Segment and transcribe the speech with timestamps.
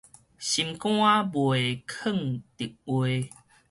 [0.03, 0.09] 心肝袂囥
[2.57, 2.89] 得話